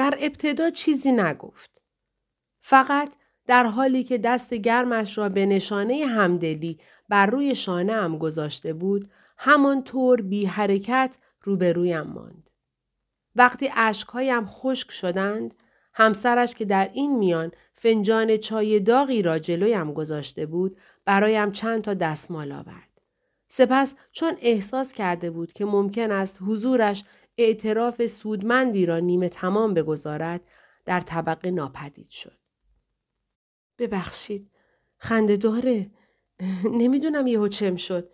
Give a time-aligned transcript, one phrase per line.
[0.00, 1.82] در ابتدا چیزی نگفت.
[2.60, 3.14] فقط
[3.46, 9.10] در حالی که دست گرمش را به نشانه همدلی بر روی شانه هم گذاشته بود،
[9.38, 12.50] همانطور بی حرکت روبرویم ماند.
[13.36, 15.54] وقتی اشکهایم خشک شدند،
[15.94, 21.94] همسرش که در این میان فنجان چای داغی را جلویم گذاشته بود، برایم چند تا
[21.94, 22.89] دستمال آورد.
[23.52, 27.04] سپس چون احساس کرده بود که ممکن است حضورش
[27.38, 30.40] اعتراف سودمندی را نیمه تمام بگذارد،
[30.84, 32.38] در طبقه ناپدید شد.
[33.78, 34.50] ببخشید،
[34.96, 35.90] خنده داره.
[36.64, 38.10] نمی‌دونم یهو چم شد.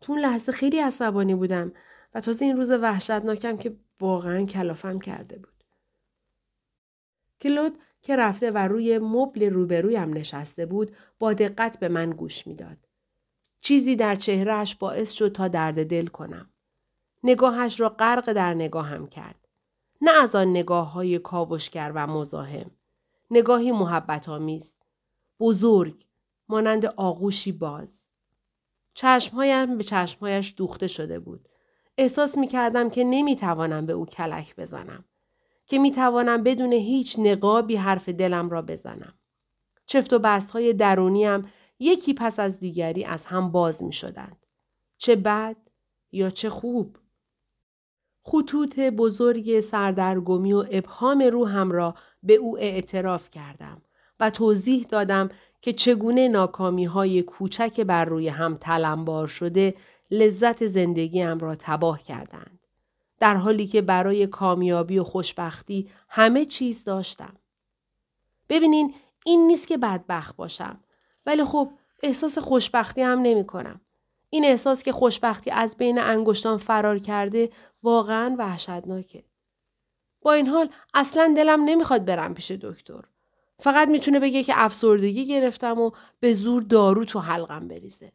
[0.00, 1.72] تو اون لحظه خیلی عصبانی بودم
[2.14, 5.64] و تازه این روز وحشتناکم که واقعا کلافم کرده بود.
[7.40, 12.89] کلود که رفته و روی مبل روبرویم نشسته بود با دقت به من گوش می‌داد.
[13.60, 16.50] چیزی در چهرهش باعث شد تا درد دل کنم.
[17.22, 19.48] نگاهش را غرق در نگاهم کرد.
[20.00, 22.70] نه از آن نگاه های کاوشگر و مزاحم.
[23.30, 24.78] نگاهی محبت آمیز.
[25.40, 26.06] بزرگ.
[26.48, 28.10] مانند آغوشی باز.
[28.94, 31.48] چشمهایم به چشمهایش دوخته شده بود.
[31.98, 35.04] احساس می کردم که نمی توانم به او کلک بزنم.
[35.66, 39.14] که می توانم بدون هیچ نقابی حرف دلم را بزنم.
[39.86, 44.46] چفت و بست های درونیم یکی پس از دیگری از هم باز می شدند.
[44.98, 45.56] چه بد
[46.12, 46.96] یا چه خوب.
[48.22, 53.82] خطوط بزرگ سردرگمی و ابهام روحم را به او اعتراف کردم
[54.20, 55.28] و توضیح دادم
[55.60, 59.74] که چگونه ناکامی های کوچک بر روی هم تلمبار شده
[60.10, 62.66] لذت زندگیم را تباه کردند.
[63.18, 67.34] در حالی که برای کامیابی و خوشبختی همه چیز داشتم.
[68.48, 68.94] ببینین
[69.26, 70.80] این نیست که بدبخت باشم
[71.26, 71.68] ولی خب
[72.02, 73.80] احساس خوشبختی هم نمی کنم.
[74.30, 77.50] این احساس که خوشبختی از بین انگشتان فرار کرده
[77.82, 79.24] واقعا وحشتناکه.
[80.22, 83.00] با این حال اصلا دلم نمی‌خواد برم پیش دکتر.
[83.58, 88.12] فقط می‌تونه بگه که افسردگی گرفتم و به زور دارو تو حلقم بریزه.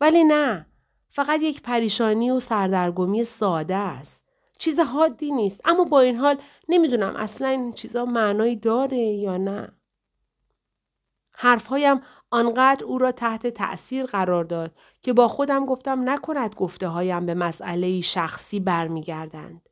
[0.00, 0.66] ولی نه.
[1.08, 4.24] فقط یک پریشانی و سردرگمی ساده است.
[4.58, 5.60] چیز حادی نیست.
[5.64, 9.72] اما با این حال نمی‌دونم اصلا این چیزا معنایی داره یا نه.
[11.42, 17.26] حرفهایم آنقدر او را تحت تأثیر قرار داد که با خودم گفتم نکند گفته هایم
[17.26, 19.68] به مسئله شخصی برمیگردند.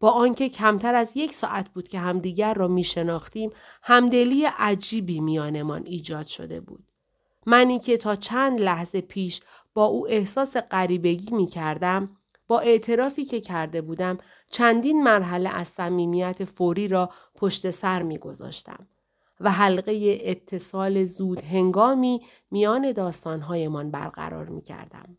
[0.00, 3.50] با آنکه کمتر از یک ساعت بود که همدیگر را می شناختیم
[3.82, 6.84] همدلی عجیبی میانمان ایجاد شده بود.
[7.46, 9.40] منی که تا چند لحظه پیش
[9.74, 12.16] با او احساس غریبگی می کردم
[12.46, 14.18] با اعترافی که کرده بودم
[14.50, 18.86] چندین مرحله از صمیمیت فوری را پشت سر می گذاشتم.
[19.40, 25.18] و حلقه اتصال زود هنگامی میان داستانهایمان برقرار می کردم.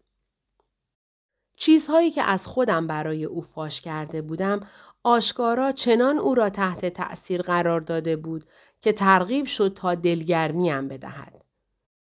[1.58, 4.60] چیزهایی که از خودم برای او فاش کرده بودم
[5.04, 8.46] آشکارا چنان او را تحت تأثیر قرار داده بود
[8.82, 11.46] که ترغیب شد تا دلگرمیم بدهد.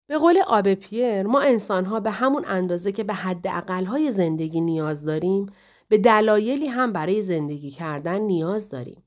[0.08, 5.06] به قول آب پیر ما انسانها به همون اندازه که به حد اقلهای زندگی نیاز
[5.06, 5.46] داریم
[5.90, 9.04] به دلایلی هم برای زندگی کردن نیاز داریم.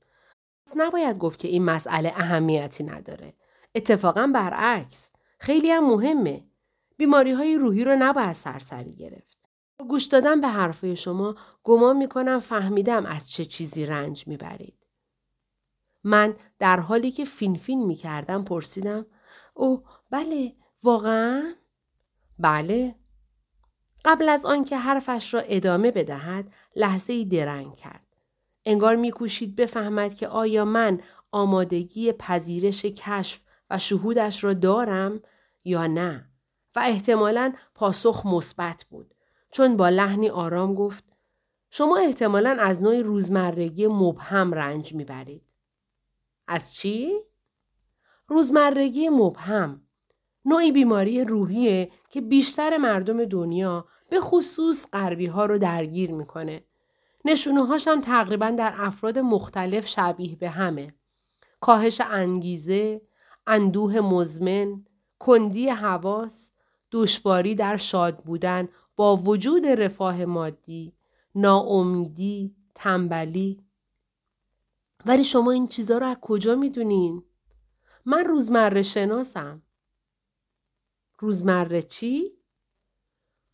[0.77, 3.33] نباید گفت که این مسئله اهمیتی نداره.
[3.75, 5.11] اتفاقا برعکس.
[5.39, 6.45] خیلی هم مهمه.
[6.97, 9.37] بیماری های روحی رو نباید سرسری گرفت.
[9.77, 14.77] با گوش دادن به حرفای شما گمان می‌کنم فهمیدم از چه چیزی رنج می‌برید.
[16.03, 19.05] من در حالی که فین فین می‌کردم پرسیدم
[19.53, 21.53] او بله واقعا؟
[22.39, 22.95] بله.
[24.05, 28.10] قبل از آنکه حرفش را ادامه بدهد لحظه ای درنگ کرد.
[28.65, 31.01] انگار میکوشید بفهمد که آیا من
[31.31, 35.21] آمادگی پذیرش کشف و شهودش را دارم
[35.65, 36.29] یا نه
[36.75, 39.15] و احتمالا پاسخ مثبت بود
[39.51, 41.03] چون با لحنی آرام گفت
[41.69, 45.43] شما احتمالا از نوع روزمرگی مبهم رنج می‌برید.
[46.47, 47.13] از چی؟
[48.27, 49.81] روزمرگی مبهم.
[50.45, 56.63] نوعی بیماری روحیه که بیشتر مردم دنیا به خصوص غربی ها رو درگیر می‌کنه.
[57.25, 60.93] نشونه هاشم تقریبا در افراد مختلف شبیه به همه.
[61.59, 63.01] کاهش انگیزه،
[63.47, 64.85] اندوه مزمن،
[65.19, 66.51] کندی حواس،
[66.91, 70.93] دشواری در شاد بودن با وجود رفاه مادی،
[71.35, 73.63] ناامیدی، تنبلی.
[75.05, 77.23] ولی شما این چیزها رو از کجا می‌دونین؟
[78.05, 79.61] من روزمره شناسم.
[81.19, 82.31] روزمره چی؟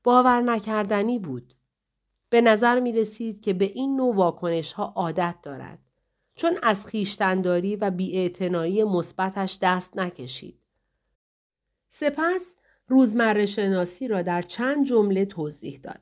[0.03, 1.53] باور نکردنی بود.
[2.29, 5.79] به نظر می رسید که به این نوع واکنش ها عادت دارد.
[6.35, 10.59] چون از خیشتنداری و بیاعتنایی مثبتش دست نکشید.
[11.89, 12.57] سپس
[12.88, 16.01] روزمره شناسی را در چند جمله توضیح داد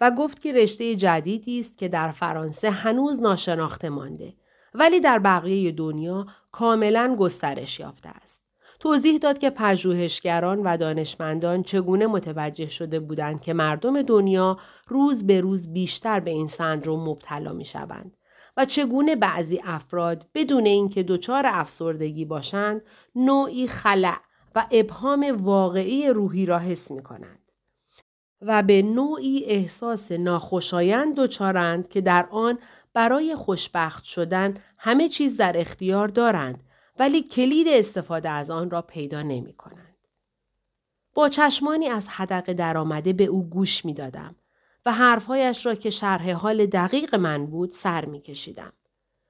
[0.00, 4.34] و گفت که رشته جدیدی است که در فرانسه هنوز ناشناخته مانده
[4.74, 8.43] ولی در بقیه دنیا کاملا گسترش یافته است.
[8.84, 14.58] توضیح داد که پژوهشگران و دانشمندان چگونه متوجه شده بودند که مردم دنیا
[14.88, 18.16] روز به روز بیشتر به این سندروم مبتلا می شوند
[18.56, 22.82] و چگونه بعضی افراد بدون اینکه دچار افسردگی باشند
[23.14, 24.16] نوعی خلع
[24.54, 27.52] و ابهام واقعی روحی را حس می کنند.
[28.40, 32.58] و به نوعی احساس ناخوشایند دچارند که در آن
[32.94, 36.64] برای خوشبخت شدن همه چیز در اختیار دارند
[36.98, 39.96] ولی کلید استفاده از آن را پیدا نمی کنند.
[41.14, 44.34] با چشمانی از حدق درآمده به او گوش می دادم
[44.86, 48.72] و حرفهایش را که شرح حال دقیق من بود سر می کشیدم.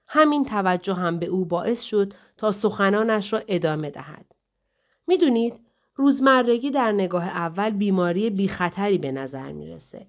[0.07, 4.35] همین توجه هم به او باعث شد تا سخنانش را ادامه دهد.
[5.07, 5.61] می‌دونید
[5.95, 10.07] روزمرگی در نگاه اول بیماری بی خطری به نظر می‌رسه.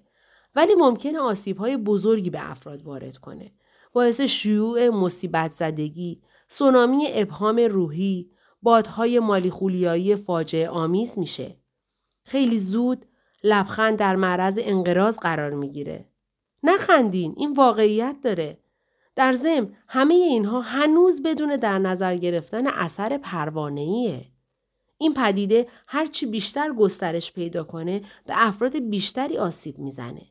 [0.54, 3.52] ولی ممکنه آسیب های بزرگی به افراد وارد کنه.
[3.92, 8.30] باعث شیوع مصیبت زدگی، سونامی ابهام روحی،
[8.62, 11.56] بادهای مالیخولیایی فاجعه آمیز میشه.
[12.22, 13.06] خیلی زود
[13.44, 16.08] لبخند در معرض انقراض قرار می‌گیره.
[16.62, 18.60] نخندین این واقعیت داره.
[19.14, 24.24] در ضمن همه اینها هنوز بدون در نظر گرفتن اثر پروانه‌ایه.
[24.98, 30.22] این پدیده هرچی بیشتر گسترش پیدا کنه به افراد بیشتری آسیب می‌زنه.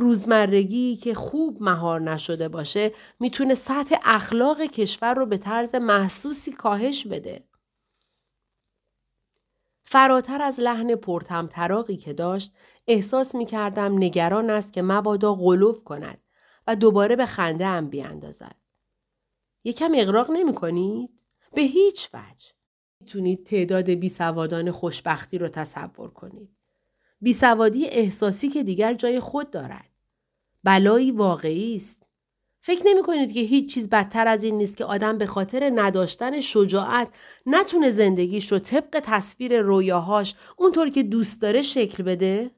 [0.00, 7.06] روزمرگی که خوب مهار نشده باشه می‌تونه سطح اخلاق کشور رو به طرز محسوسی کاهش
[7.06, 7.44] بده.
[9.84, 12.52] فراتر از لحن پرتمطراقی که داشت
[12.86, 16.18] احساس می کردم نگران است که مبادا غلوف کند
[16.66, 18.56] و دوباره به خنده هم بیاندازد.
[19.64, 21.10] یکم اقراق نمی کنید؟
[21.54, 22.46] به هیچ وجه.
[23.00, 26.56] می‌تونید تعداد بیسوادان خوشبختی رو تصور کنید.
[27.20, 29.89] بیسوادی احساسی که دیگر جای خود دارد.
[30.64, 32.06] بلایی واقعی است.
[32.62, 36.40] فکر نمی کنید که هیچ چیز بدتر از این نیست که آدم به خاطر نداشتن
[36.40, 37.08] شجاعت
[37.46, 42.50] نتونه زندگیش رو طبق تصویر رویاهاش اونطور که دوست داره شکل بده؟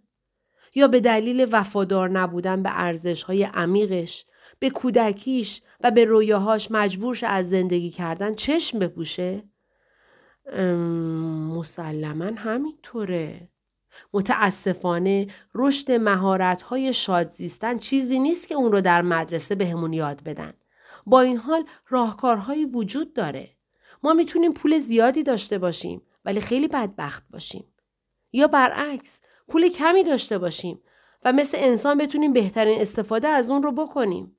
[0.74, 4.26] یا به دلیل وفادار نبودن به ارزشهای عمیقش،
[4.58, 9.42] به کودکیش و به رویاهاش مجبورش از زندگی کردن چشم بپوشه؟
[11.48, 13.51] مسلما همینطوره.
[14.12, 20.52] متاسفانه رشد مهارت‌های شادزیستن چیزی نیست که اون رو در مدرسه بهمون یاد بدن.
[21.06, 23.48] با این حال راهکارهایی وجود داره.
[24.02, 27.64] ما می‌تونیم پول زیادی داشته باشیم ولی خیلی بدبخت باشیم.
[28.32, 30.82] یا برعکس پول کمی داشته باشیم
[31.24, 34.36] و مثل انسان بتونیم بهترین استفاده از اون رو بکنیم.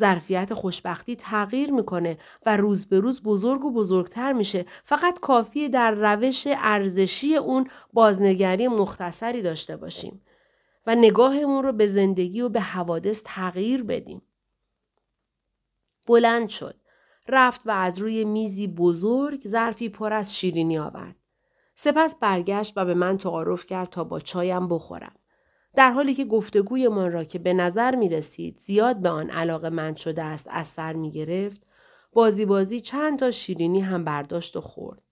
[0.00, 5.90] ظرفیت خوشبختی تغییر می‌کنه و روز به روز بزرگ و بزرگتر میشه فقط کافیه در
[5.90, 10.20] روش ارزشی اون بازنگری مختصری داشته باشیم
[10.86, 14.22] و نگاهمون رو به زندگی و به حوادث تغییر بدیم.
[16.06, 16.74] بلند شد.
[17.28, 21.16] رفت و از روی میزی بزرگ ظرفی پر از شیرینی آورد.
[21.74, 25.19] سپس برگشت و به من تعارف کرد تا با چایم بخورم.
[25.74, 29.94] در حالی که گفتگویمان را که به نظر می رسید زیاد به آن علاقه من
[29.94, 31.62] شده است از سر می گرفت
[32.12, 35.02] بازی بازی چند تا شیرینی هم برداشت و خورد.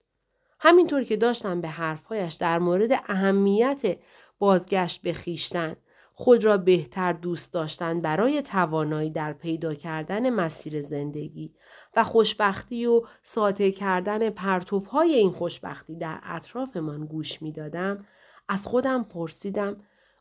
[0.59, 3.97] همینطور که داشتم به حرفهایش در مورد اهمیت
[4.39, 5.75] بازگشت به خیشتن
[6.13, 11.53] خود را بهتر دوست داشتن برای توانایی در پیدا کردن مسیر زندگی
[11.95, 18.05] و خوشبختی و ساطع کردن پرتوهای این خوشبختی در اطرافمان گوش می دادم،
[18.47, 19.77] از خودم پرسیدم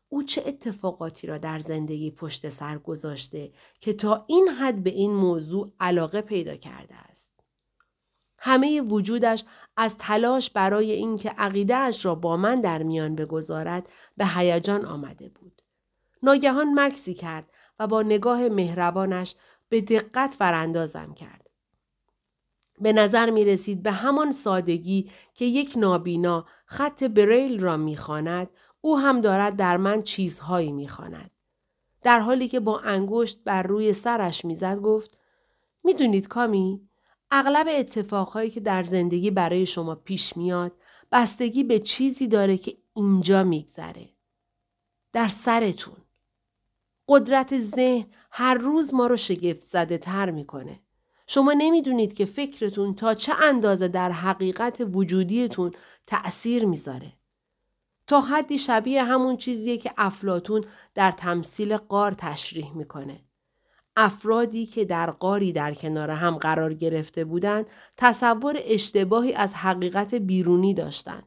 [0.08, 5.12] او چه اتفاقاتی را در زندگی پشت سر گذاشته که تا این حد به این
[5.14, 7.30] موضوع علاقه پیدا کرده است.
[8.38, 9.44] همه وجودش
[9.76, 15.62] از تلاش برای اینکه عقیدهاش را با من در میان بگذارد به هیجان آمده بود.
[16.22, 19.34] ناگهان مکسی کرد و با نگاه مهربانش
[19.68, 21.50] به دقت وراندازم کرد.
[22.80, 28.98] به نظر می رسید به همان سادگی که یک نابینا خط بریل را می‌خواند او
[28.98, 31.30] هم دارد در من چیزهایی می‌خواند.
[32.02, 35.16] در حالی که با انگشت بر روی سرش می‌زد گفت
[35.84, 36.88] می‌دونید کامی
[37.30, 40.72] اغلب اتفاقهایی که در زندگی برای شما پیش میاد
[41.12, 44.08] بستگی به چیزی داره که اینجا میگذره.
[45.12, 45.96] در سرتون.
[47.08, 50.80] قدرت ذهن هر روز ما رو شگفت زده تر می‌کنه.
[51.26, 55.72] شما نمی‌دونید که فکرتون تا چه اندازه در حقیقت وجودیتون
[56.06, 57.17] تأثیر می‌ذاره.
[58.08, 63.24] تا حدی شبیه همون چیزیه که افلاتون در تمثیل قار تشریح می‌کنه.
[63.96, 70.74] افرادی که در قاری در کنار هم قرار گرفته بودند تصور اشتباهی از حقیقت بیرونی
[70.74, 71.26] داشتند.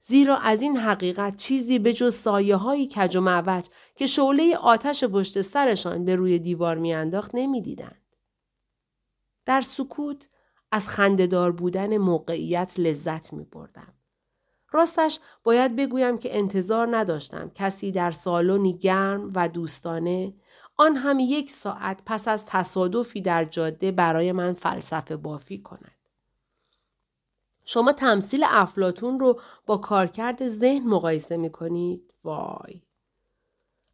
[0.00, 3.64] زیرا از این حقیقت چیزی به جز سایه های کج و معوج
[3.96, 8.02] که شعله آتش پشت سرشان به روی دیوار میانداخت نمی‌دیدند.
[9.44, 10.28] در سکوت
[10.72, 13.94] از خندهدار بودن موقعیت لذت می بردم.
[14.72, 20.34] راستش باید بگویم که انتظار نداشتم کسی در سالنی گرم و دوستانه
[20.76, 25.92] آن هم یک ساعت پس از تصادفی در جاده برای من فلسفه بافی کند.
[27.64, 32.82] شما تمثیل افلاتون رو با کارکرد ذهن مقایسه می کنید؟ وای.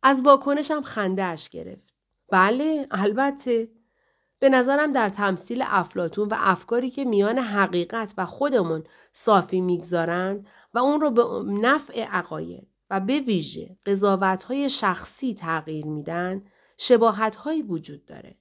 [0.03, 1.95] از واکنشم خنده اش گرفت.
[2.31, 3.69] بله، البته.
[4.39, 11.01] به نظرم در تمثیل افلاتون و افکاری که میان حقیقت و خودمون صافی می‌گذارند اون
[11.01, 16.45] رو به نفع عقاید و به ویژه قضاوت های شخصی تغییر میدن
[16.77, 18.39] شباهت هایی وجود داره.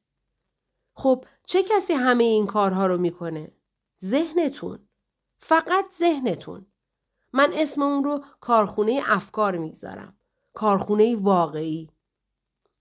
[0.93, 3.51] خب چه کسی همه این کارها رو می‌کنه؟
[4.03, 4.79] ذهنتون.
[5.37, 6.65] فقط ذهنتون.
[7.33, 10.17] من اسم اون رو کارخونه افکار می‌گذارم.
[10.53, 11.89] کارخونه واقعی.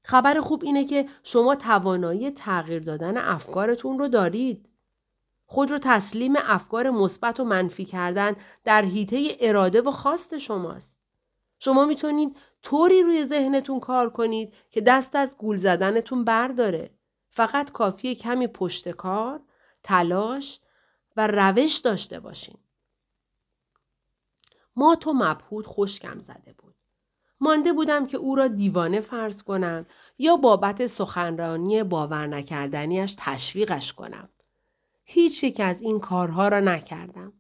[0.03, 4.69] خبر خوب اینه که شما توانایی تغییر دادن افکارتون رو دارید.
[5.47, 10.99] خود رو تسلیم افکار مثبت و منفی کردن در حیطه اراده و خواست شماست.
[11.59, 16.91] شما می‌تونید طوری روی ذهنتون کار کنید که دست از گول زدنتون برداره.
[17.31, 19.41] فقط کافی کمی پشت کار،
[19.83, 20.61] تلاش
[21.17, 22.57] و روش داشته باشین.
[24.77, 26.75] ما تو مبهود خوشکم زده بود.
[27.41, 29.87] مانده بودم که او را دیوانه فرض کنم
[30.19, 34.29] یا بابت سخنرانی باور نکردنیش تشویقش کنم.
[35.07, 37.33] هیچ یک از این کارها را نکردم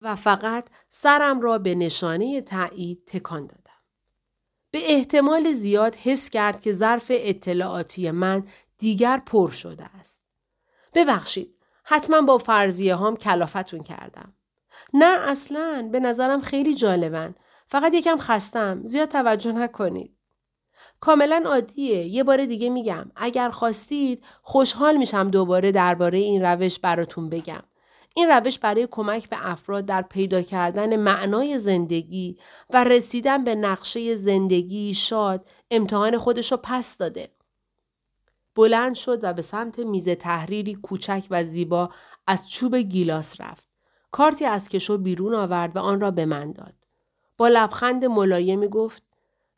[0.00, 3.60] و فقط سرم را به نشانه تایید تکان دادم.
[4.70, 8.46] به احتمال زیاد حس کرد که ظرف اطلاعاتی من
[8.78, 10.22] دیگر پر شده است.
[10.94, 11.54] ببخشید
[11.84, 14.34] حتما با فرضیه هام کلافتون کردم.
[14.94, 17.34] نه اصلا به نظرم خیلی جالبن.
[17.66, 18.80] فقط یکم خستم.
[18.84, 20.16] زیاد توجه نکنید.
[21.00, 22.06] کاملا عادیه.
[22.06, 23.10] یه بار دیگه میگم.
[23.16, 27.62] اگر خواستید خوشحال میشم دوباره درباره این روش براتون بگم.
[28.14, 32.38] این روش برای کمک به افراد در پیدا کردن معنای زندگی
[32.70, 37.30] و رسیدن به نقشه زندگی شاد امتحان خودش رو پس داده.
[38.54, 41.90] بلند شد و به سمت میز تحریری کوچک و زیبا
[42.26, 43.70] از چوب گیلاس رفت.
[44.10, 46.74] کارتی از کشو بیرون آورد و آن را به من داد.
[47.36, 49.02] با لبخند ملایمی گفت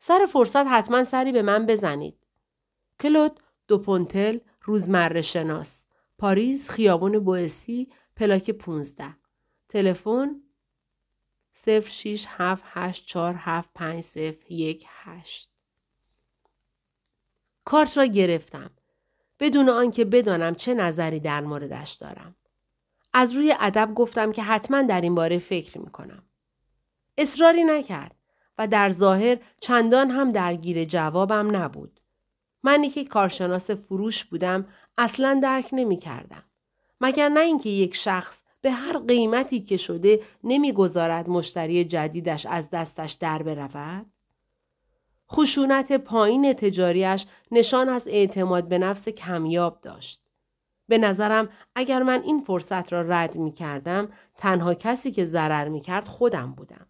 [0.05, 2.17] سر فرصت حتما سری به من بزنید.
[2.99, 9.15] کلود دو پونتل روزمره شناس پاریس خیابون بوئسی پلاک 15
[9.69, 10.41] تلفن
[11.55, 11.63] 0678475018
[17.65, 18.71] کارت را گرفتم
[19.39, 22.35] بدون آنکه بدانم چه نظری در موردش دارم.
[23.13, 26.23] از روی ادب گفتم که حتما در این باره فکر می کنم.
[27.17, 28.22] اصراری نکرد
[28.57, 31.99] و در ظاهر چندان هم درگیر جوابم نبود.
[32.63, 34.65] منی که کارشناس فروش بودم
[34.97, 36.43] اصلا درک نمی کردم.
[37.01, 43.13] مگر نه اینکه یک شخص به هر قیمتی که شده نمی‌گذارد مشتری جدیدش از دستش
[43.13, 44.05] در برود؟
[45.31, 50.23] خشونت پایین تجاریش نشان از اعتماد به نفس کمیاب داشت.
[50.87, 55.79] به نظرم اگر من این فرصت را رد می کردم تنها کسی که ضرر می
[55.79, 56.87] کرد خودم بودم.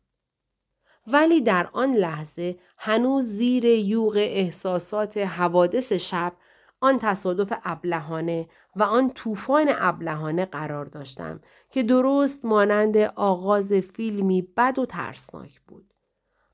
[1.08, 6.34] ولی در آن لحظه هنوز زیر یوغ احساسات حوادث شب
[6.82, 14.80] آن تصادف ابلهانه و آن طوفان ابلهانه قرار داشتم که درست مانند آغاز فیلمی بد
[14.80, 15.94] و ترسناک بود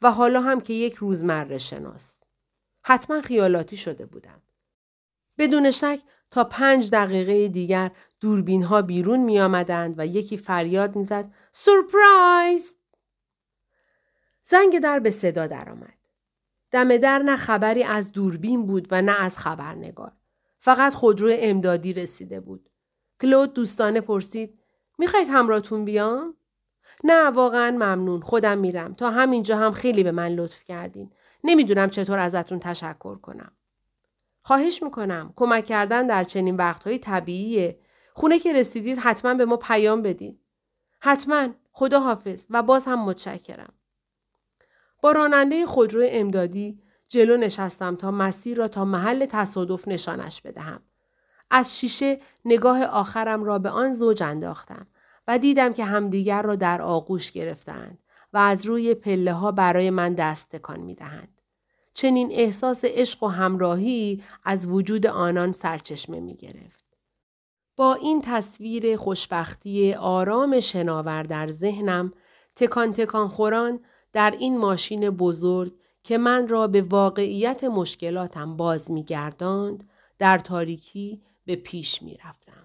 [0.01, 2.21] و حالا هم که یک روزمره شناس.
[2.83, 4.41] حتما خیالاتی شده بودم.
[5.37, 5.99] بدون شک
[6.31, 12.78] تا پنج دقیقه دیگر دوربین ها بیرون می آمدند و یکی فریاد می زد سورپرایز!
[14.49, 15.97] زنگ در به صدا درآمد.
[16.71, 20.11] دم در نه خبری از دوربین بود و نه از خبرنگار.
[20.59, 22.69] فقط خودرو امدادی رسیده بود.
[23.21, 24.59] کلود دوستانه پرسید
[24.97, 26.35] می‌خواید همراهتون بیام؟
[27.03, 31.11] نه واقعا ممنون خودم میرم تا همینجا هم خیلی به من لطف کردین.
[31.43, 33.51] نمی‌دونم چطور ازتون تشکر کنم.
[34.41, 37.79] خواهش می‌کنم کمک کردن در چنین وقتهای طبیعیه.
[38.13, 40.39] خونه که رسیدید حتما به ما پیام بدین.
[41.01, 43.73] حتما خدا حافظ و باز هم متشکرم.
[45.01, 46.79] با راننده خودرو امدادی
[47.09, 50.81] جلو نشستم تا مسیر را تا محل تصادف نشانش بدهم.
[51.51, 54.87] از شیشه نگاه آخرم را به آن زوج انداختم
[55.27, 57.97] و دیدم که همدیگر را در آغوش گرفتند
[58.33, 61.41] و از روی پله ها برای من دست تکان می دهند.
[61.93, 66.85] چنین احساس عشق و همراهی از وجود آنان سرچشمه می گرفت.
[67.75, 72.13] با این تصویر خوشبختی آرام شناور در ذهنم
[72.55, 73.79] تکان تکان خوران
[74.13, 75.73] در این ماشین بزرگ
[76.03, 82.58] که من را به واقعیت مشکلاتم باز می گرداند در تاریکی به پیش می رفتم.